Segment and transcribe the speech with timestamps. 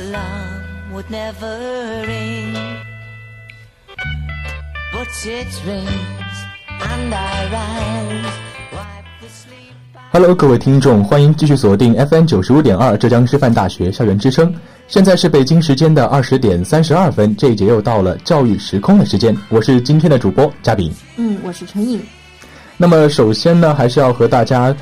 [0.00, 2.54] alarm would never ring.
[4.92, 6.36] But it rings
[6.80, 8.32] and I rise.
[8.72, 9.74] Wipe the sleep.
[10.10, 14.52] Hello，各位听众，欢迎继续锁定 FM 九十五点二浙江师范大学校园之声。
[14.88, 19.36] 现在是北京时间的二十点三十二分，这一节又到了教育时空的时间。
[19.50, 20.92] 我是今天的主播嘉宾。
[21.16, 22.00] 嗯，我是陈颖。
[22.78, 24.74] 那么首先呢，还是要和大家，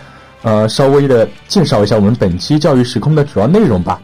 [0.42, 4.00] 呃，稍微的介绍一下我们本期教育时空的主要内容吧。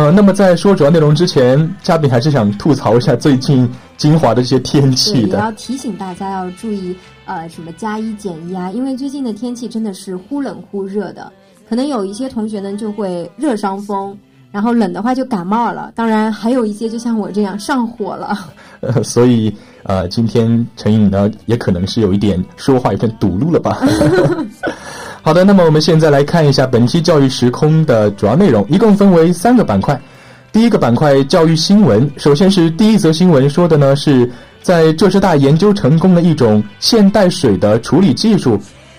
[0.00, 5.38] 呃，那么在说主要内容之前，嘉宾还是想吐槽一下最近金华的这些天气的，也的。
[5.38, 6.96] 要提醒大家要注意，
[7.26, 11.30] 呃，什么加衣减衣啊，因为最近的天气真的是忽冷忽热的，
[11.68, 14.16] 可能有一些同学呢就会热伤风，
[14.50, 18.38] 然后冷的话就感冒了，当然还有一些就像我这样上火了。
[18.80, 23.78] 呃，所以呃，今天陈颖呢，也可能是有一点说话有点堵路了吧。
[25.22, 30.00] 好的，那么我们现在来看一下本期教育时空的主要内容，一共分为三个板块。
[30.50, 34.28] 第一个板块教育新闻，首先是第一则新闻，说的呢是
[34.62, 38.58] 在浙师大研究成功的一种现代水的处理技术。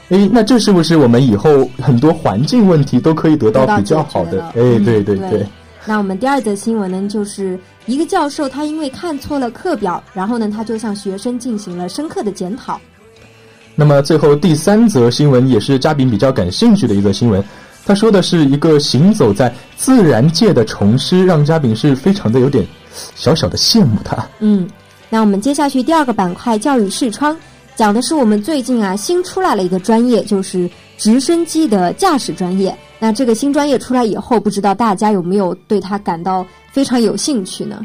[0.10, 4.46] 诶，那这是不是我们以后很多环境问题都可以得到比较好的了？
[4.50, 5.46] 哎，嗯对对对
[5.86, 12.80] 那我们第二则新闻呢，就是一个教授他因为看错了课表，然后呢他就向学生进行了深刻的检讨。
[13.76, 17.44] 那么最后第三则新闻也是嘉宾比较感兴趣的一则新闻，
[17.86, 22.66] 他说的是一个行走在自然界的虫师，让嘉宾是非常的有点
[23.16, 24.18] 小小的羡慕他。
[24.40, 24.68] 嗯，
[25.10, 27.36] 那我们接下去第二个板块教育视窗，
[27.76, 32.76] 讲的是我们最近啊新出来了一个专业，就是直升机的驾驶专业。
[33.00, 37.80] 那这个新专业出来以后，不知道大家有没有对它感到非常有兴趣呢？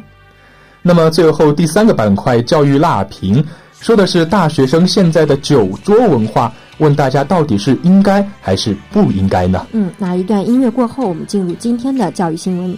[0.82, 3.42] 那么最后第三个板块教育辣评，
[3.86, 9.64] 说的是大学生现在的酒桌文化，问大家到底是应该还是不应该呢？
[9.70, 12.76] 嗯，那一段音乐过后，我们进入今天的教育新闻。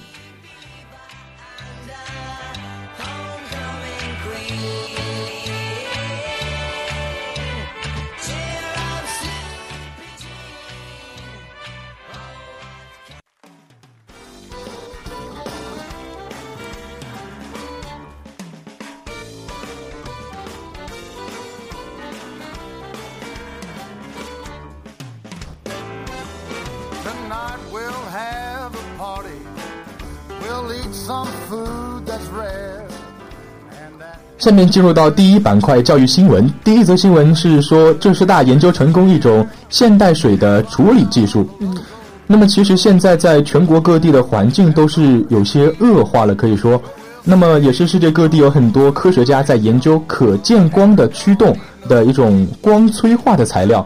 [34.39, 36.49] 下面进入到第一板块教育新闻。
[36.63, 41.45] 第一则新闻是说，浙师大研究成功一种现代水的处理技术。
[41.59, 41.77] 嗯，
[42.25, 46.81] 那么其实现在在全国各地的环境都是有些恶化了，可以说，
[47.25, 51.57] 那么也是世界各地有很多科学家在研究可见光的驱动
[51.89, 53.85] 的一种光催化的材料，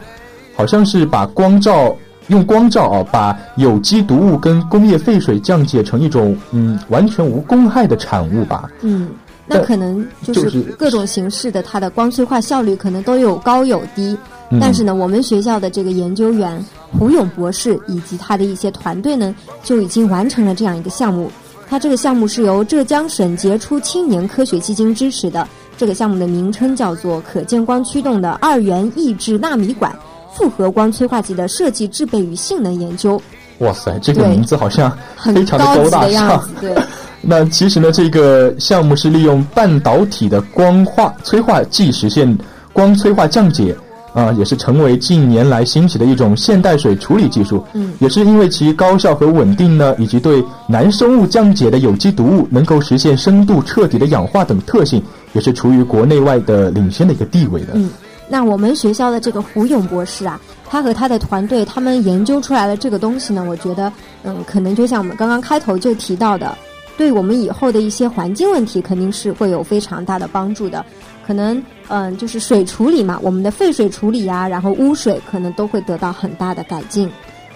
[0.54, 1.96] 好像是把光照。
[2.28, 8.70] 用光照啊，把有机毒物跟工业废水降解成一种嗯完全无公害的产物吧。
[8.82, 9.08] 嗯，
[9.46, 14.16] 那可能就就是是各种形式的它的光催化效率可能都有高有低。
[14.50, 16.62] 嗯但是呢，我们学校的这个研究员
[16.98, 21.30] 胡勇博士以及他的一些团队呢，就已经完成了这样一个项目。
[21.66, 25.48] 它这个项目是由浙江省杰出青年科学基金支持的。
[25.78, 29.90] 这个项目的名称叫做可见光驱动的二元抑制纳米管
[30.34, 33.20] 复合光催化剂的设计、制备与性能研究，
[33.62, 34.90] 哇塞，这个名字好像
[35.34, 36.42] 非常的高大上。
[36.60, 36.74] 对，
[37.22, 42.36] 那其实呢，这个项目是利用半导体的光化催化剂实现
[42.72, 43.74] 光催化降解，
[44.14, 47.64] 啊、也是成为近年来兴起的一种现代水处理技术。
[47.72, 55.02] 嗯，也是因为其高效和稳定呢，以及对难生物降解的有机毒物能够实现深度彻底的氧化等特性，
[55.32, 57.68] 也是处于国内外的领先的一个地位的。
[57.74, 57.88] 嗯
[58.28, 66.56] 那我们学校的这个胡勇博士啊，他和他的团队，他们研究出来了这个东西呢，我觉得，嗯，可能就像我们刚刚开头就提到的，
[66.96, 70.84] 对我们以后的一些环境问题肯定是会有非常大的帮助的。
[71.26, 77.10] 可能，嗯，就是水处理嘛，我们的废水处理啊，然后污水可能都会得到很大的改进。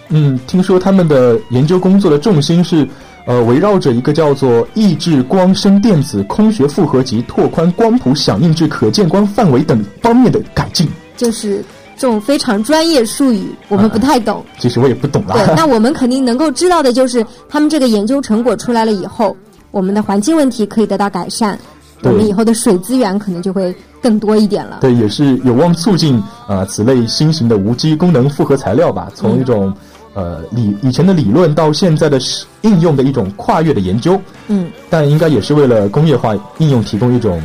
[0.09, 2.87] 嗯，听说他们的研究工作的重心是，
[3.27, 10.87] 呃，围绕着一个叫做抑制光生电子空穴复合及拓宽光谱响应至可见光范围等方面的改进。
[11.17, 11.63] 就是
[11.97, 14.45] 这种非常专业术语，我们不太懂。
[14.59, 15.33] 其实我也不懂啦。
[15.33, 19.35] 对，那 我们肯定能够知道的就是，他们这个研究成果出来了以后，
[19.71, 21.59] 我们的环境问题可以得到改善，
[22.03, 24.77] 我们以后的水资源可能就会更多一点了。
[24.79, 26.15] 对，也是有望促进
[26.47, 29.73] 啊、呃此类新型的无机功能复合材料吧，从一种、
[30.17, 32.17] 呃理以前的理论到现在的
[32.61, 37.39] 应用的一种跨越的研究，嗯，但应该也是为了工业化应用提供一种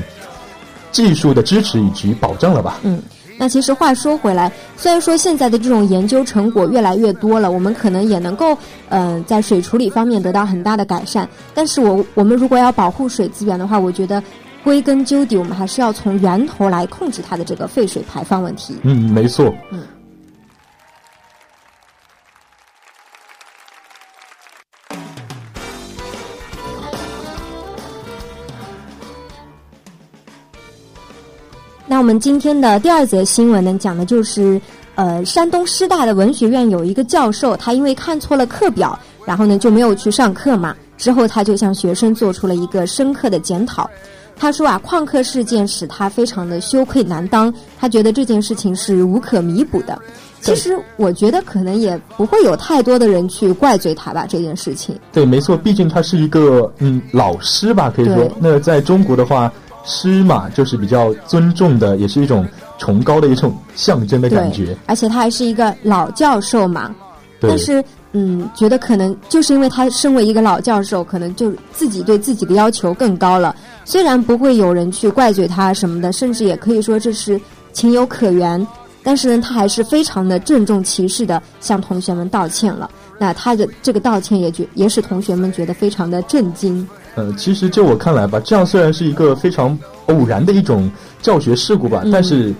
[0.90, 2.80] 技术的支持以及保障了吧？
[2.82, 3.02] 嗯
[3.38, 8.54] 那其实话说回来，虽然说现在的这种研究成果越来越多了，我们可能也能够
[8.88, 14.22] 嗯、呃在水处理方面得到很大的改善，但是我我们如果要保护水资源的话，我觉得
[14.62, 18.76] 归根究底，我们还是要从源头来控制它的这个废水排放问题。
[18.82, 19.52] 嗯，没错。
[19.72, 19.80] 嗯
[31.86, 34.60] 那我们今天的第二则新闻呢，讲的就是，
[34.94, 40.74] 呃，山东师大的文学院有一个教授，他因为看错了课表，然后呢就没有去上课嘛。
[40.96, 43.90] 之后他就向学生做出了一个深刻的检讨。
[44.36, 49.98] 他说啊，旷课事件使他非常的羞愧难当，他觉得这件事情是无可弥补的。
[50.40, 54.96] 其实我觉得可能也不会有太多的人去怪罪他吧，这件事情。
[55.12, 58.28] 对，没错，毕竟他是一个嗯老师吧，可以说。
[58.40, 59.52] 那在中国的话，
[59.84, 62.46] 师嘛就是比较尊重的，也是一种
[62.78, 66.94] 崇高的一种象征的感觉对。，而且他还是一个老教授嘛。
[67.40, 73.54] 对但是，嗯，觉得可能就是因为他身为一个老教授，可能就自己对自己的要求更高了。
[73.84, 77.40] 虽然不会有人去怪罪他什么的，甚至也可以说这是
[77.72, 78.64] 情有可原，
[79.02, 82.88] 但是呢，他还是非常的郑重其事的向同学们道歉了。
[83.18, 86.88] 那他的这个道歉也觉也使同学们觉得非常的震惊。
[87.14, 92.54] 呃，其实就我看来吧，这样虽然是一个非常偶然的一种教学事故吧，嗯但是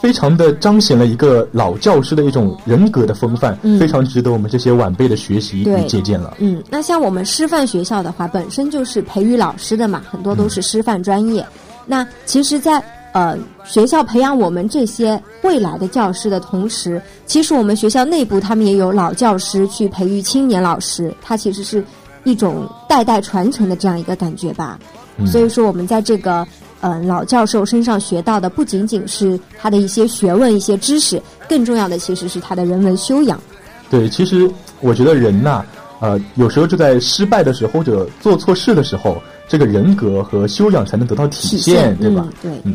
[0.00, 6.36] 非常的彰显了一个老教师的一种人格的风范，嗯非常值得我们这些晚辈的学习与借鉴了。
[6.38, 11.44] 嗯，那像我们师范学校的话，本身就是培育老师的嘛，很多都是师范专业。
[11.86, 12.82] 那其实在，
[13.12, 21.82] 呃学校培养我们这些未来的教师的同时，其实我们学校内部他们也有老教师去培育青年老师，他其实是
[22.26, 24.78] 一种代代传承的这样一个感觉吧。
[25.18, 26.46] 嗯所以说，我们在这个
[26.82, 33.40] 呃老教授身上学到的，不仅仅是他的一些学问、一些知识，更重要的其实是他的人文修养。
[33.88, 34.50] 对，其实
[34.80, 35.64] 我觉得人呐、
[36.00, 39.16] 呃，有时候就在失败的时候或者做错事的时候，
[39.48, 42.26] 这个人格和修养才能得到体体现，对吧？
[42.26, 42.60] 嗯，对。
[42.64, 42.74] 嗯。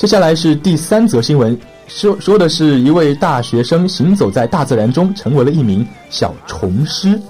[0.00, 1.54] 接下来是第三则新闻，
[1.86, 7.20] 说说的是一位大学生行走在大自然中，成为了一名小虫师。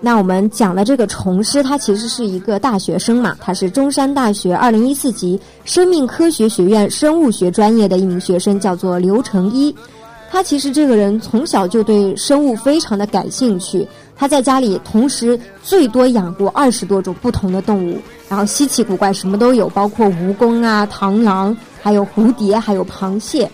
[0.00, 9.74] 那我们讲的这个虫师，他其实是一个大学生嘛，他是中山大学二零一四级生命科学学院生物学专业的一名学生，叫做刘成一。
[10.30, 13.84] 他其实这个人从小就对生物非常的感兴趣，
[14.18, 17.98] 他在家里同时最多养过二十多种不同的动物，
[18.28, 23.48] 然后稀奇古怪什么都有，包括蜈蚣啊、螳螂，还有蝴蝶，还有螃蟹。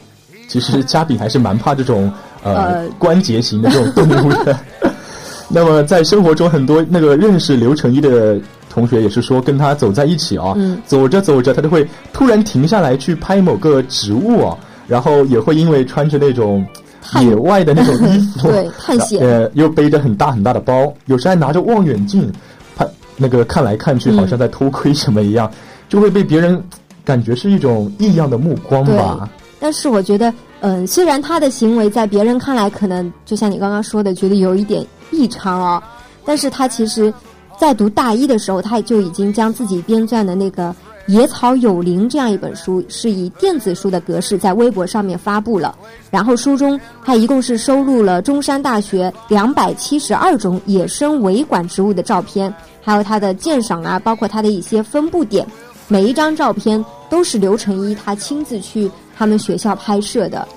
[0.48, 2.10] 其实嘉炳还是蛮怕这种
[2.42, 4.58] 呃呃关节型的这种动物的。
[5.48, 8.40] 那么在生活中，很多那个认识刘成一的
[8.70, 14.56] 同学也是说，跟他走在一起啊，嗯走着走着，他就会突然停下来去拍某个植物啊，
[14.88, 16.83] 然后也会因为穿着那种探
[17.22, 19.20] 野外的那种衣服， 对探险。
[19.20, 22.30] 呃，又背着很大很大的包，有时还拿着望远镜，
[22.76, 24.16] 看那个看来看去，嗯。
[24.18, 25.50] 好像在偷窥什么一样，
[25.88, 26.62] 就会被别人
[27.04, 29.28] 感觉是一种异样的目光吧。
[29.60, 35.82] 但是我觉得，嗯，虽然他的行为在别人看来可能就像你刚刚说的，觉得有一点异常哦，
[36.24, 37.12] 但是他其实，
[37.58, 40.68] 在读大一的时候，他就已经将自己编撰的那个
[41.06, 45.76] 《野草有灵》这样一本书，是以电子书的格式在微博上面发布了。
[46.10, 55.46] 然后书中他一共是收录了中山大学两百七十二种野生维管植物的照片，还有它的鉴赏啊，包括它的一些分布点。
[55.88, 60.48] 每一张照片都是刘成一他亲自去他们学校拍摄的。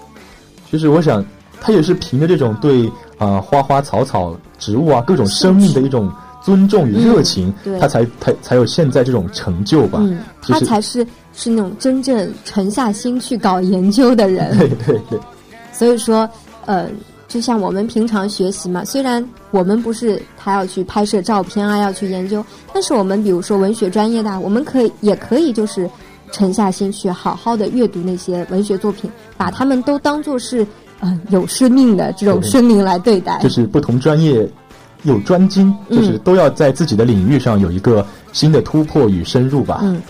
[0.72, 1.24] 其实我想，
[1.60, 2.88] 他也是凭着这种对
[3.18, 6.10] 啊、呃花花草草、植物啊各种生命的一种
[6.48, 10.00] 尊重与热情，嗯他才才才有现在这种成就吧。
[10.02, 14.58] 嗯，他才是是那种真正沉下心去搞研究的人。
[14.58, 15.20] 对对对，
[15.74, 16.30] 所以说，
[16.66, 16.88] 呃，
[17.28, 22.42] 就像我们平常学习嘛，虽然我们不是他要去拍摄照片啊，要去研究，
[22.74, 25.90] 但是我们比如说文学专业的啊，我们可以也可以就是
[26.32, 30.66] 沉下心去好好的阅读那些文学作品，把他们都当做是
[31.02, 33.38] 呃有生命的这种生命来对待。
[33.40, 34.50] 就是不同专业
[35.08, 39.80] 有专精，嗯就是都要在自己的领域上有一个新的突破与深入吧。
[39.82, 40.02] 嗯，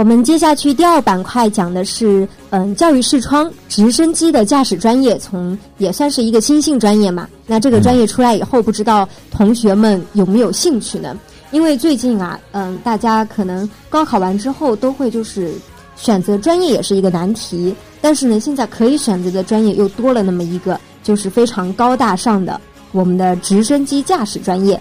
[0.00, 7.28] 我们接下去第二板块讲的是，嗯，教育视窗直升机的驾驶专业，从也算是一个新兴专业嘛。
[7.46, 11.14] 那这个专业出来以后，不知道同学们有没有兴趣呢？
[11.50, 15.52] 因为最近啊，嗯，大家可能高考完之后都会就是
[15.96, 22.58] 选择专业也是一个难题，但是呢，现在可以选择的专业又多了那么一个，就是非常高大上的
[22.92, 24.80] 我们的直升机驾驶专业。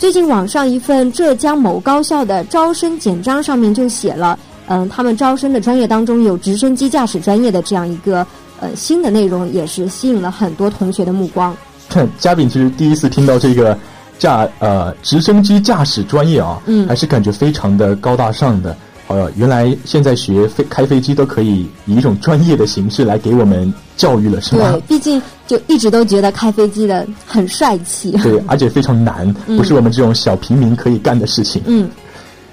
[0.00, 8.26] 最近网上一份浙江某高校的招生简章上面就写了，嗯，他们招生的专业当中有直升机驾驶专业的这样一个
[8.60, 11.54] 呃新的内容，也是吸引了很多同学的目光。
[11.90, 13.78] 看嘉宾其实第一次听到这个
[14.18, 18.74] 驾呃直升机驾驶专业啊，嗯还是感觉非常的高大上的。
[19.10, 28.12] 呃，原来现在学飞开飞机都可以以一种专业的形式来给我们教育了，是吗对？，毕竟就一直都觉得开飞机的很帅气。
[28.22, 31.60] 对，而且非常难，不是我们这种小平民可以干的事情。
[31.66, 31.90] 嗯，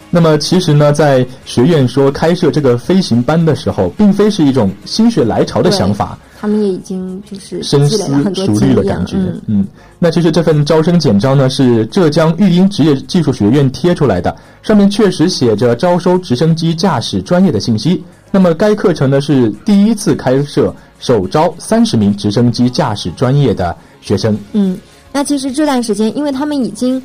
[0.10, 9.18] 那么其实呢，在学院说开设这个飞行班的时候，并非是一种心血来潮的想法，他们也已经就是深思积累了很多熟经验虑了感觉。
[9.18, 9.68] 嗯嗯，
[9.98, 18.04] 那其实这份招生简章呢是浙江育英职业技术学院贴出来的，上面确实写着招收直升机驾驶专业的信息。
[18.30, 24.38] 那么该课程呢是第一次开设，首招三十名直升机驾驶专业的学生。
[24.54, 24.78] 嗯，
[25.12, 27.02] 那其实这段时间，因为他们已经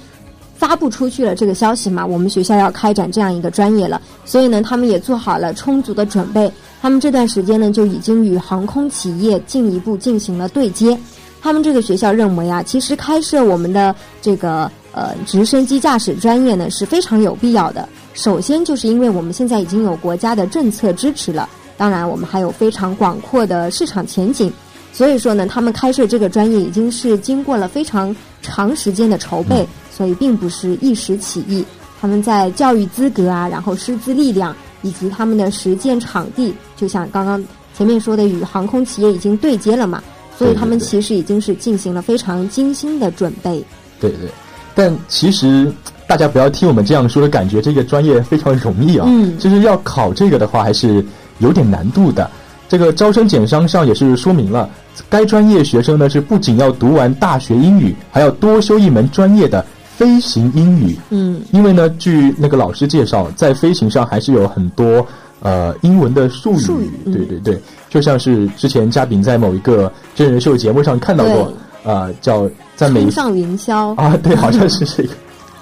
[0.63, 6.49] 发布出去了这个消息嘛，我们学校要开展这样一个专业了，所以呢，他们也做好了充足的准备。
[6.81, 10.97] 他们这段时间呢，就已经与航空企业进一步进行了对接。
[11.41, 17.89] 他们这个学校认为啊，其实开设我们的这个呃直升机驾驶专业呢是非常有必要的。
[18.15, 24.53] 首先就是因为我们现在已经有国家的政策支持了，当然我们还有非常广阔的市场前景。
[24.93, 31.65] 所以说呢，他们开设这个专业已经是经过了非常长时间的筹备，所以并不是一时起意。
[32.01, 37.43] 他们在教育资格啊，然后师资力量以及他们的实践场地，就像刚刚
[37.77, 40.03] 前面说的，与航空企业已经对接了嘛，
[40.37, 43.65] 所以他们其实已经是进行了非常精心的准备。
[43.99, 44.29] 对对，
[44.75, 45.73] 但其实
[46.07, 49.07] 大家不要听我们这样说的感觉，这个专业非常容易啊。
[49.09, 51.03] 嗯其实要考这个的话，还是
[51.39, 52.29] 有点难度的。
[52.73, 54.67] 这个招生简章上也是说明了，
[55.11, 59.63] 该专业学生呢是不仅要读完大学英语，还要多修一门专业的
[59.95, 60.99] 飞行英语。
[61.11, 65.07] 嗯，因为呢，据那个老师介绍，在飞行上还是有很多
[65.41, 71.53] 呃英文的术语，术语嗯对对对，就像是之前嘉宾在某一个真人秀节目上看到过，
[71.85, 73.95] 呃，叫在每一上云霄。
[73.97, 75.11] 啊，对，好像是这个。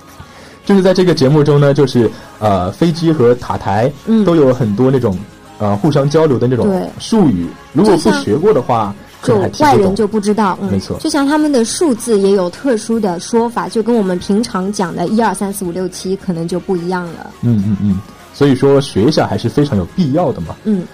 [0.64, 5.18] 就是在这个节目中呢，就是呃，飞机和塔台嗯都有很多那种
[5.60, 9.38] 呃互相交流的那种术语，如果不学过的话，就。
[9.60, 17.30] 外人就不知道，嗯，没错就像他们的数字也有特殊的说法，就跟我们平常讲的一二三四五六七可能就不一样了。
[17.42, 18.00] 嗯嗯嗯，
[18.32, 20.56] 所以说学一下还是非常有必要的嘛。
[20.64, 20.86] 嗯，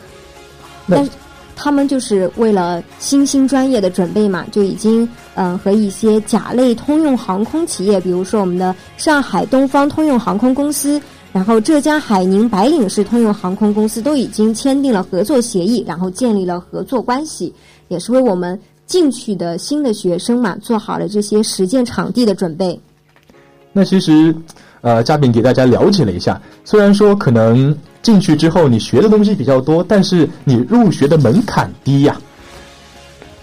[0.88, 1.10] 但是
[1.54, 5.04] 他们就是为了新兴专业的准备嘛，就已经
[5.34, 11.00] 嗯、呃和一些甲类通用航空企业，比如说我们的上海东方通用航空公司，
[11.36, 17.52] 然后浙江海宁白领市通用航空公司都已经签订了合作协议，然后建立了合作关系，
[17.88, 22.80] 也是为我们进去的新的学生嘛做好了这些实践场地的准备。
[23.70, 24.34] 那其实，
[24.80, 32.18] 呃，嘉宾给大家了解了一下，虽然说可能进去之后你学的东西比较多，但是你入学的门槛低呀。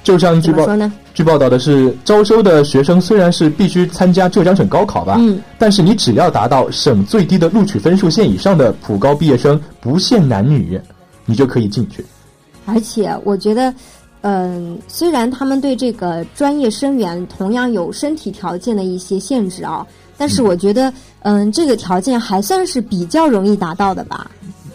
[0.03, 0.91] 就像据报说呢？
[1.13, 10.79] 据报道的是，招收的学生虽然是必须参加浙江省高考吧，嗯，但是你只要达到省最低的录取分数线以上的普高毕业生，不限男女，
[11.25, 12.03] 你就可以进去。
[12.65, 13.73] 而且我觉得，
[14.21, 19.85] 嗯、虽然他们对这个专业生源同样有身体条件的一些限制啊，
[20.17, 20.91] 但是我觉得，
[21.21, 24.29] 嗯、这个条件还算是比较容易达到的吧。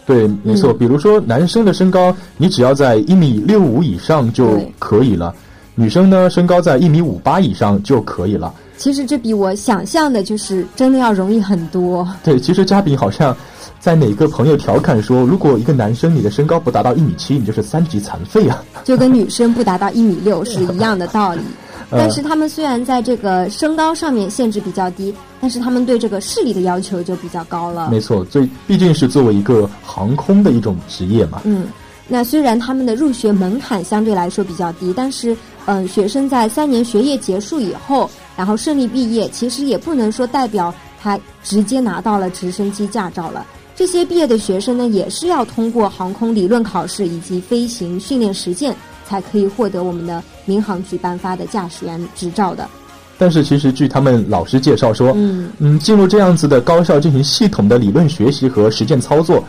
[0.08, 0.72] 对，没错。
[0.72, 5.30] 嗯比如说男生的身高，你只要在一米六五以上就可以了；
[5.74, 8.54] 女生呢，身高在一米五八以上就可以了。
[8.78, 12.08] 其实这比我想象的，就是真的要容易很多。
[12.24, 13.36] 对，其实嘉宾好像
[13.78, 18.64] 在哪个朋友调侃说，如果一个男生你的身高不达到一米七，你就是三级残废啊。
[18.84, 21.42] 就跟女生不达到一米六是一样的道理。
[21.90, 27.88] 呃但是他们虽然在这个身高上面限制比较低，但是他们对这个视力的要求就比较高了。
[27.90, 31.40] 没错，最毕竟是作为一个航空的一种职业嘛。
[31.44, 31.66] 嗯，
[32.06, 43.46] 那虽然他们的入学门槛相对来说比较低，但是嗯、学生在三年学业结束以后，然后顺利毕业，其实也不能说代表他直接拿到了直升机驾照了。
[43.76, 48.74] 这些毕业的学生呢，也是要通过航空理论考试以及飞行训练实践，
[49.08, 52.68] 才可以获得我们的民航局颁发的驾驶员执照的。
[53.16, 59.42] 但是其实据他们老师介绍说，嗯嗯，进入这样子的高校进行系统的理论学习和实践操作，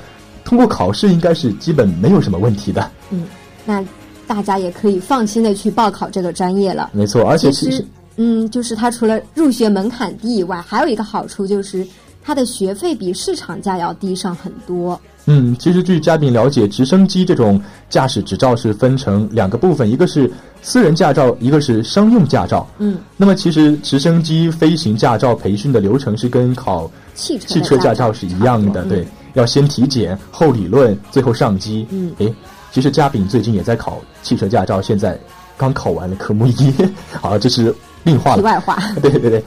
[0.43, 2.89] 通过考试应该是基本没有什么问题的。
[3.11, 3.25] 嗯，
[3.65, 3.85] 那
[4.25, 6.89] 大家也可以放心的去报考这个专业了。
[6.93, 7.85] 没错，而且其实，
[8.15, 11.85] 嗯，就是它除了入学门槛低以外，还有一个好处就是
[12.23, 14.99] 它的学费比市场价要低上很多。
[15.31, 20.29] 嗯，其实据嘉宾了解，直升机这种驾驶执照是分成两个部分，一个是
[20.63, 22.67] 私人驾照，一个是商用驾照。
[22.79, 31.85] 嗯，那么其实直升机飞行驾照培训的流程是跟考汽车汽车驾照是一样的，对，要先体检，后理论，最后上机。
[31.91, 32.33] 嗯诶，
[32.71, 35.15] 其实嘉炳最近也在考汽车驾照，现在
[35.55, 36.73] 刚考完了科目一，
[37.21, 37.71] 好，这是
[38.01, 38.37] 另话了。
[38.37, 39.43] 题外话， 对对对，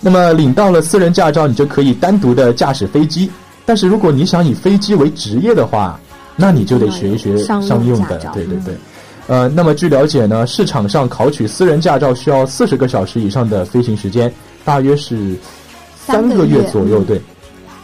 [0.00, 3.30] 那么领到了私人驾照，你就可以单独的驾驶飞机。
[3.66, 6.00] 但是如果你想以飞机为职业的话，
[6.36, 8.16] 那你就得学一学商用的。
[8.32, 8.74] 对对对。
[9.26, 14.32] 呃，那么据了解呢，市场上考取私人驾照需要四十个小时以上的飞行时间，
[14.64, 15.36] 大约是
[15.96, 17.00] 三三个个月月左右。
[17.00, 17.20] 嗯对，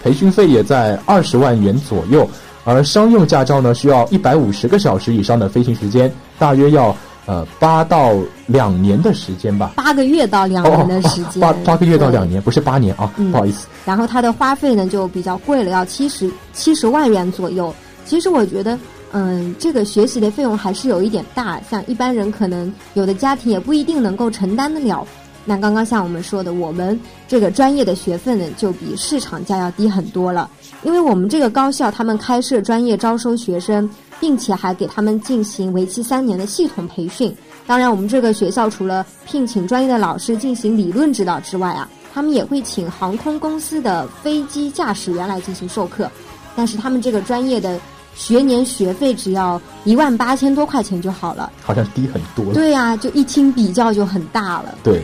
[0.03, 2.27] 培训费也在二十万元左右。
[2.65, 6.09] 而商用驾照呢，需要一百五十个小时以上的飞行时间，
[6.39, 8.13] 大约要呃八到
[8.47, 9.73] 两年的时间吧。
[9.77, 13.67] 八个月到两哦年的时间，八八个月到两年，不是八年啊，嗯不好意思。
[13.85, 17.75] 然后它的花费呢就比较贵了，要七十七十万元左右。
[18.05, 18.79] 其实我觉得，
[19.13, 25.07] 嗯，这个学习的费用还是有一点大，像一般人可能有的家庭也不一定能够承担得了。
[25.45, 30.49] 那刚刚像我们说的，我们这个专业的学费呢，就比市场价要低很多了。
[30.85, 33.89] 因为我们这个高校，他们开设专业招收学生，
[34.23, 37.35] 并且还给他们进行为期三年的系统培训。
[37.67, 46.09] 当然，我们这个学校除了聘请专业的老师进行理论指导之外啊，他们也会请航空公司的飞机驾驶员来进行授课。
[46.55, 47.81] 但是他们这个专业的
[48.15, 51.51] 学年学费只要一万八千多块钱就好了。
[51.61, 52.55] 好像低很多。
[52.55, 54.79] 对呀、就一听比较就很大了。
[54.85, 55.03] 对，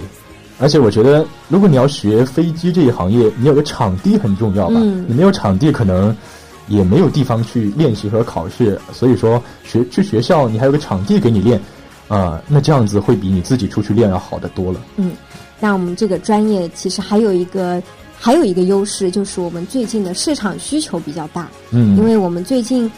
[0.60, 4.76] 而且我觉得，如果你要学飞机这一行业，你有个场地很重要吧？
[4.78, 6.16] 嗯你没有场地，可能
[6.68, 8.80] 也没有地方去练习和考试。
[8.92, 11.60] 所以说，学去学校，你还有个场地给你练，
[12.08, 14.80] 啊、那这样子会比你自己出去练要好得多了。
[14.96, 15.12] 嗯，
[15.60, 17.82] 那我们这个专业其实还有一个
[18.18, 21.48] 还有一个优势，就是我们最近的市场需求比较大。
[21.70, 22.90] 嗯，因为我们最近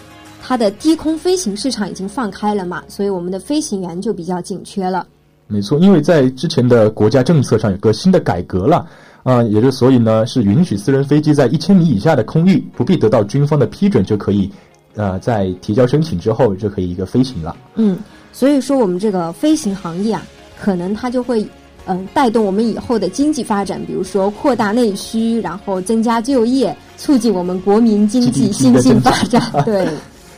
[0.42, 5.06] 它的低空飞行市场已经放开了嘛，所以我们的飞行员就比较紧缺了。
[5.46, 8.87] 没错，因为在之前的国家政策上有个新的改革了，
[9.22, 14.50] 啊、也就所以呢是允许私人飞机在一千米以下的空域不必得到军方的批准就可以，
[14.94, 17.54] 呃，在提交申请之后就可以一个飞行了。
[17.74, 17.98] 嗯，
[18.33, 20.22] 所以说我们这个飞行行业啊，
[20.59, 21.46] 可能它就会
[21.87, 29.42] 嗯、带动我们以后的经济发展，比如说扩大内需，然后增加就业，促进我们国民经济新兴的增长发展。
[29.64, 29.88] 对，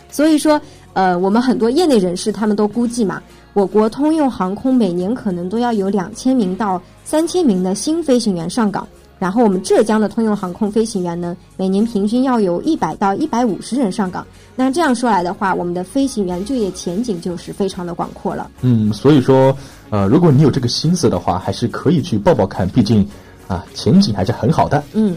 [0.09, 0.59] 所以说
[0.95, 3.21] 呃，我们很多业内人士他们都估计嘛，
[3.55, 8.87] 我国通用航空每年可能都要有两千名到三千名的新飞行员上岗。
[9.19, 14.27] 然后我们浙江的通用航空飞行员呢，每年平均要有一百到一百五十人上岗。
[14.57, 18.51] 那这样说来的话，我们的飞行员就业前景就是非常的广阔了。
[18.63, 19.57] 嗯，所以说，
[19.91, 23.09] 呃，如果你有这个心思的话，还是可以去报报看，毕竟
[23.47, 24.83] 啊，前景还是很好的。
[24.93, 25.17] 嗯，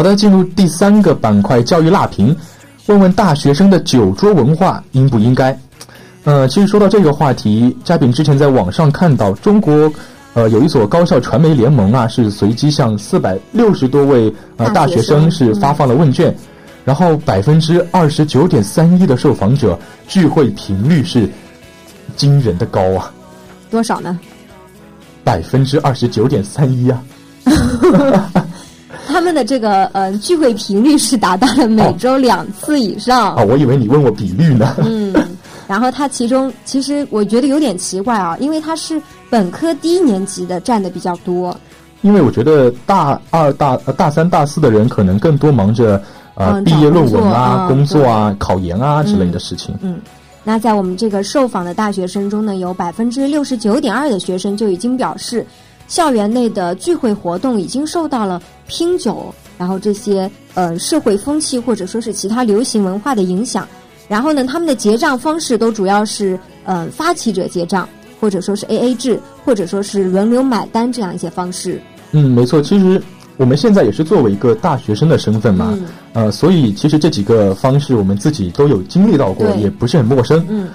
[0.00, 2.34] 好的，进入第三个板块，教育辣评，
[2.86, 5.54] 问问大学生的酒桌文化应不应该？
[6.24, 9.92] 呃，其实说到这个话题，嘉宾之前在网上看到，中国
[10.32, 16.34] 呃有一所高校传媒联盟啊，是随机向四百六十多位呃大学生生是发放了问卷，
[16.82, 21.28] 然后百分之二十九点三一的受访者聚会频率是
[22.16, 23.12] 惊人的高啊，
[23.70, 24.18] 多少呢？
[25.22, 27.02] 百分之二十九点三一啊。
[29.20, 33.36] 他们的这个呃聚会频率是达到了每周两次以上。
[33.36, 34.76] 啊，我以为你问我比率呢。
[34.78, 35.14] 嗯，
[35.68, 41.54] 然后他其中其实我觉得有点奇怪啊，因为他是本科低年级的占的比较多。
[42.00, 46.02] 因为我觉得大二、大呃大三、大四的人可能更多忙着
[46.34, 49.74] 呃嗯毕业论文啊、找工作啊、考研啊之类的事情。
[49.82, 50.00] 嗯，
[50.44, 55.44] 那在我们这个受访的大学生中呢，有百分之六十九点二的学生就已经表示，
[55.90, 63.66] 校园内的聚会活动已经受到了拼酒，然后这些呃社会风气或者说是其他流行文化的影响。
[64.08, 67.88] 然后呢，他们的结账方式都主要是呃发起者结账，
[68.20, 71.82] 或者说是 A A 制，或者说是轮流买单这样一些方式。
[72.12, 72.62] 嗯，没错。
[72.62, 73.02] 其实
[73.36, 80.44] 我们现在也是作为一个大学生的身份嘛，嗯呃，所以其实这几个方式我们自己都有经历到过，也不是很陌生。
[80.48, 80.68] 嗯，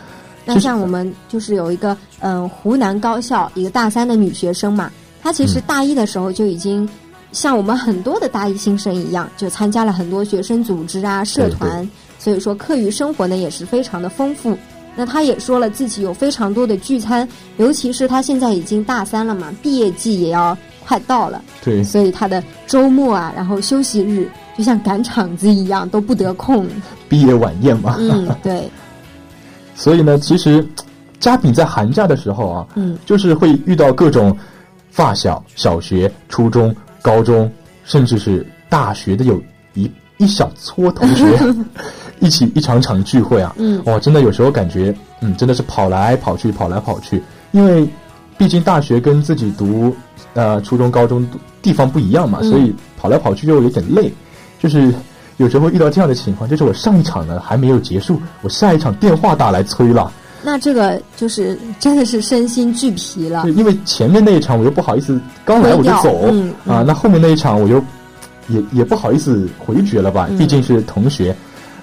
[0.43, 4.89] 那像我们就是有一个嗯、湖南高校一个大三的女学生嘛，
[5.25, 5.63] 她其实嗯。
[5.65, 6.87] 大一的时候就已经
[7.31, 14.55] 像我们很多的大一新生一样，就参加了很多学生组织啊、社团，所以说课余生活呢也是非常的丰富。
[14.95, 26.67] 那他也说了自己有非常多的聚餐，尤其是他现在已经大三了嘛，毕业季也要快到了，对，所以他的周末啊，然后休息日就像赶场子一样都不得空。
[27.09, 28.69] 毕业晚宴嘛，嗯，对，
[29.75, 30.65] 所以呢，其实
[31.19, 34.37] 嘉宾在寒假的时候啊，嗯，就是会遇到各种
[34.95, 37.51] 发小、小学、初中、高中，
[37.83, 39.41] 甚至是大学的有
[39.73, 41.25] 一一小撮同学
[42.21, 43.81] 一起一场场聚会啊，嗯。
[43.87, 47.85] 哇，真的有时候感觉，嗯，真的是跑来跑去，跑来跑去，因为
[48.37, 49.93] 毕竟大学跟自己读
[50.33, 51.27] 呃初中、高中
[51.61, 52.49] 地方不一样嘛，嗯。
[52.49, 54.09] 所以跑来跑去就有点累，
[54.57, 54.93] 就是。
[55.37, 60.09] 有时候会遇到这样的情况，就是我上一场呢还没有结束，我下一场电话打来催了，
[60.45, 63.51] 那这个就是真的是身心俱疲了对，。
[63.53, 67.83] 因为前面那一场我又不好意思刚来我就走嗯嗯啊，那后面那一场我又
[68.47, 71.35] 也也不好意思回绝了吧，嗯毕竟是同学，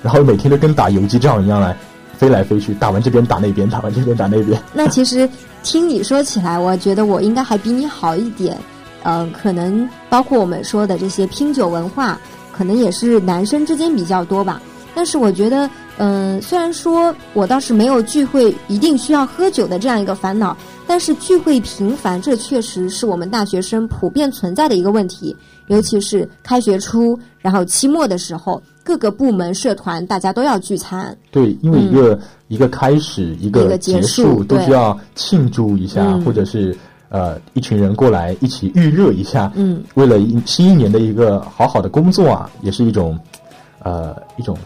[0.02, 1.76] 然后每天都跟打游击战一样来
[2.16, 4.58] 飞来飞去，打完这边打那边，打完这边打那边。
[4.72, 5.28] 那其 实
[5.64, 8.56] 听你说起来，我觉得我应该还比你好一点。
[9.04, 12.16] 嗯、可能包括我们说的这些拼酒文化，
[12.56, 14.62] 可能也是男生之间比较多吧。
[14.94, 25.36] 但是我觉得，嗯、虽然说我倒是没有聚会一定需要喝酒的这样一个烦恼，但是聚会频繁，这确实是我们大学生普遍存在的一个问题。
[25.68, 31.16] 尤其是开学初，然后期末的时候，各个部门社团大家都要聚餐。
[31.30, 36.76] 对，因为一个、一个开始，一个个结结束都需要庆祝一下，嗯或者是
[37.08, 39.50] 呃一群人过来一起预热一下。
[39.54, 43.18] 嗯，为了一新一年的一个好好的工作啊，也是一种
[43.78, 44.58] 呃一种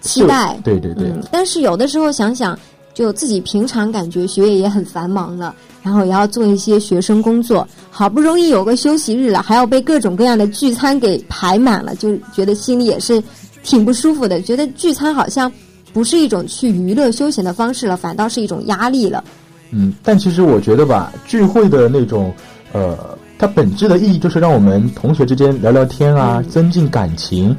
[0.00, 0.58] 期待。
[0.64, 2.58] 对对对，嗯，但是有的时候想想，
[2.94, 13.22] 就自己平常感觉学业也很繁忙了，然后也要做一些学生工作，好不容易有个休息日了，还要被各种各样的聚餐给排满了，就觉得心里也是
[13.62, 15.50] 挺不舒服的，觉得聚餐好像
[15.92, 19.22] 不是一种去娱乐休闲的方式了，反倒是一种压力了。
[19.70, 22.32] 嗯，但其实我觉得吧，聚会的那种，
[22.72, 22.98] 呃，
[23.38, 27.56] 它本质的意义就是让我们同学之间聊聊天啊，增进感情。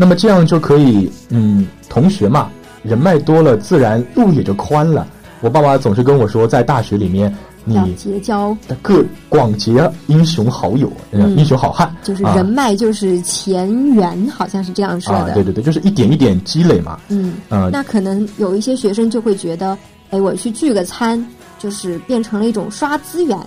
[0.00, 2.50] 那么这样就可以，嗯，同学嘛，
[2.82, 5.06] 人脉多了，自然路也就宽了。
[5.42, 7.30] 我爸爸总是跟我说，在大学里面，
[7.66, 15.34] 你要结交，的各广结英雄好友，嗯英雄好汉，就是啊人脉就是前缘，好像是这样说啊，的。
[15.34, 16.98] 对对对，就是一点一点积累嘛。
[17.08, 19.76] 嗯，嗯、那可能有一些学生就会觉得，
[20.08, 21.22] 哎，我去聚个餐，
[21.58, 23.38] 就是变成了一种刷资源，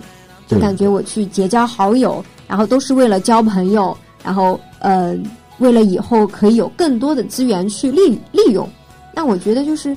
[0.47, 5.15] 就感觉我去结交好友，然后都是为了交朋友，然后呃，
[5.59, 8.67] 为了以后可以有更多的资源去利利用。
[9.13, 9.95] 那我觉得就是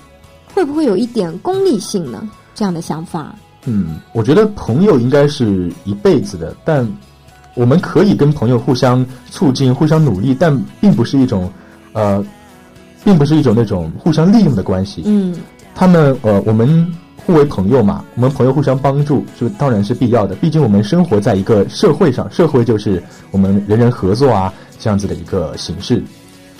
[0.54, 2.28] 会不会有一点功利性呢？
[2.54, 3.34] 这样的想法，
[3.66, 6.88] 嗯，我觉得朋友应该是一辈子的，但
[7.54, 11.50] 我们可以跟朋友互相促进、互相努力，但并不是一种，
[11.92, 12.24] 呃，
[13.04, 15.02] 并不是一种那种互相利用的关系。
[15.04, 15.34] 嗯
[15.74, 20.34] 他们呃，我们互为朋友嘛，我们朋友互相帮助，就当然是必要的。
[20.36, 26.02] 毕竟我们生活在一个社会上，社会就是我们人人合作啊这样子的一个形式。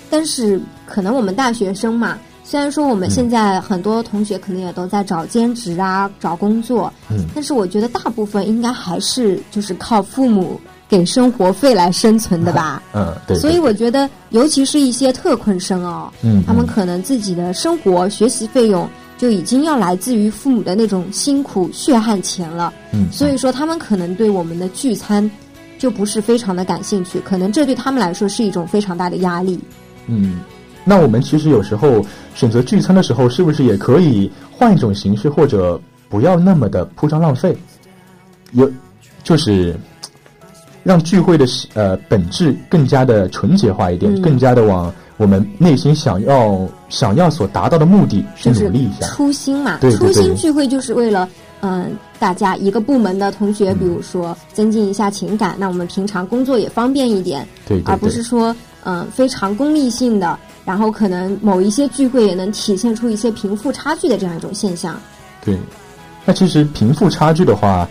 [0.09, 12.81] 但是可能我们大学生嘛，虽然说我们现在很多同学可能也都在找兼职啊、找工作，嗯但是我觉得大部分应该还是就是靠父母给生活费来生存的吧。
[12.95, 13.37] 嗯，对。
[13.37, 22.73] 所以我觉得，尤其是一些特困生哦，嗯，他们嗯可能自己的生活、学习费用就已经要来自于父母的那种辛苦血汗钱了。
[22.93, 25.29] 嗯，所以说，他们可能对我们的聚餐
[25.79, 29.59] 就不是非常的感兴趣，可能这对他们来说是一种非常大的压力。
[30.07, 30.41] 嗯，
[30.85, 37.57] 那我们其实有时候选择聚餐的时候，是不是也可以换一种形式，或者不要那么的铺张浪费？
[38.53, 38.71] 有，
[39.25, 39.75] 就是
[40.85, 49.07] 让聚会的呃本质更加的纯洁化一点，嗯更加的往我们内心想要想要所达到的目的去努力一下。
[49.09, 51.29] 初心嘛，对对初心聚会就是为了，
[51.61, 65.01] 嗯、大家一个部门的同学，比如说增进一下情感，那我们平常工作也方便一点，对对而不是，说，嗯、非常功利性的，然后可能某一些聚会也能体现出一些贫富差距的这样一种现象。
[65.45, 65.59] 对。
[66.29, 67.89] 那其实贫富差距的话，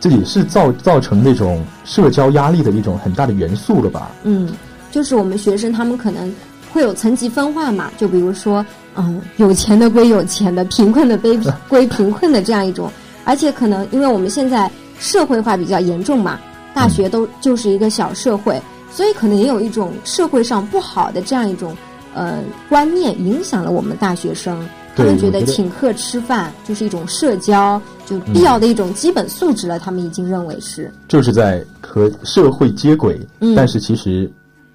[0.00, 4.10] 这也是造造成那种社交压力的一种很大的元素了吧？
[4.24, 4.52] 嗯，
[4.90, 6.34] 就是我们学生他们可能
[6.72, 8.66] 会有层级分化嘛，就比如说，
[8.98, 12.90] 嗯，有钱的归有钱的，贫困的归 归贫困的这样一种，
[13.24, 16.38] 而且可能因为我们现在社会化比较严重嘛，
[16.74, 21.76] 大学都就是一个小社会，所以可能也有一种社会上不好的这样一种
[22.12, 24.68] 呃观念影响了我们大学生。
[24.96, 29.78] 他们觉得请客吃饭就是一种社交，就必要的一种基本素质了。
[29.78, 30.92] 他们已经认为是。
[31.06, 34.28] 就是在和社会接轨，嗯但是其实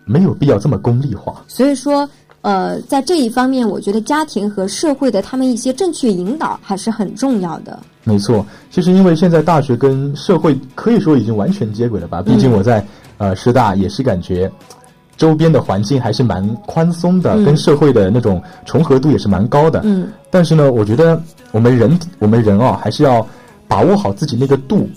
[0.06, 1.44] 没有必要这么功利化。
[1.46, 2.10] 所以说，
[2.44, 7.80] 呃，在这一方面，我觉得家庭和社会的他们一些正确引导还是很重要的。
[8.04, 12.22] 没错，其实因为现在大学跟社会可以说已经完全接轨了吧？
[12.22, 12.86] 毕竟我在、
[13.18, 14.52] 呃师大也是感觉
[15.16, 19.80] 周边的环境还是蛮宽松的，嗯跟社会的那种重合度也是蛮高的。
[19.86, 21.18] 嗯，但是呢，我觉得
[21.54, 23.26] 我们人我们人啊，还是要
[23.70, 24.90] 把握好自己那个度，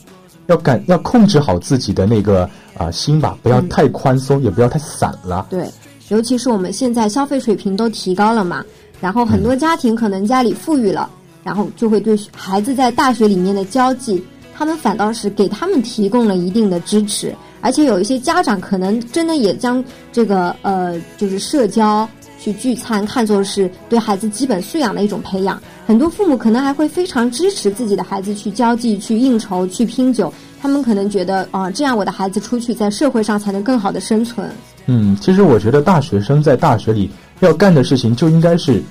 [0.46, 5.46] 要感要控制好自己的那个啊、心吧，不要嗯太宽松，也不要太散了。
[5.48, 5.64] 对，
[6.09, 8.64] 尤其是我们现在消费水平都提高了嘛，
[9.01, 11.11] 然后很多家庭可能家里富裕了，
[11.42, 14.23] 然后就会对孩子在大学里面的交际，
[14.55, 22.09] 他们反倒是给他们提供了一定的支持，而且有一些家长可能真的也将这个呃，就是社交。
[22.38, 30.33] 去聚餐看作是对孩子基本素养的一种培养，很多父母可能还会非常支持自己的孩子去交际、去应酬、去拼酒。
[30.61, 34.51] 他们可能觉得啊、这样我的孩子出去在社会上才能更好的生存。
[34.87, 38.83] 嗯，其实我觉得大学生在大学里要干的事情就应该是，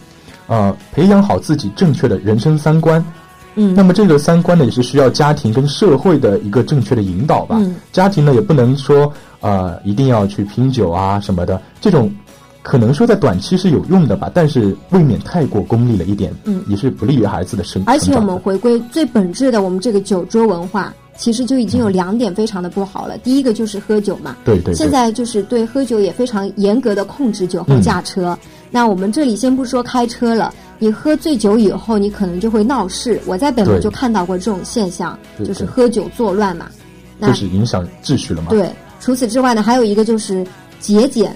[0.47, 3.03] 呃，培养好自己正确的人生三观。
[3.57, 7.55] 嗯那么这个三观呢，也是需要家庭跟社会的一个正确的引导吧。
[7.57, 12.13] 嗯家庭呢，也不能说呃一定要去拼酒啊什么的，这种
[12.61, 16.33] 可能说在短期是有用的吧，但是未免太过功利了一点。
[16.43, 17.81] 嗯也是不利于孩子的生。
[17.85, 23.17] 而且我们回归最本质的，我们这个酒桌文化，其实就已经有两点非常的不好了。
[23.19, 28.37] 第一个就是喝酒嘛，对对对，现在就是对喝酒也非常严格的控制酒后驾车。
[28.69, 33.21] 那我们这里先不说开车了，你喝醉酒以后，你可能就会闹事。
[33.25, 36.67] 我在北门就看到过这种现象，对就是喝酒作乱嘛。
[37.17, 38.49] 那就是影响秩序了嘛。
[38.49, 40.45] 对，除此之外呢，还有一个就是
[40.79, 41.33] 节俭。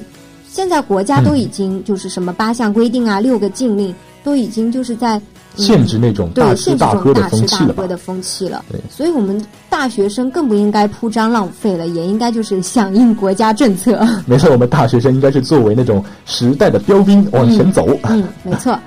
[0.49, 5.21] 现在国家都已经就是什么八项规定啊，六个禁令，都已经就是在、嗯
[5.55, 7.13] 限制那种大对吃大喝？
[7.13, 8.63] 的风气了。
[8.71, 13.99] 对所以我们大学生更不应该铺张浪费了，也应该就是响应国家政策。
[14.25, 17.87] 没错，我们大学生应该是作为那种时代的标兵往前走。
[18.03, 18.77] 嗯，没错。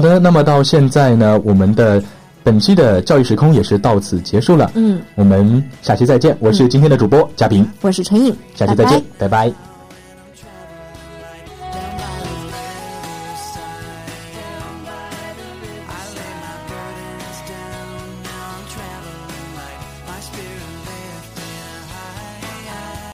[0.00, 2.02] 好的，那么到现在呢，我们的
[2.42, 4.70] 本期的教育时空也是到此结束了。
[4.74, 9.52] 嗯，我们下期再见，我是今天的主播嘉宾，我是陈颖，下期再见，拜拜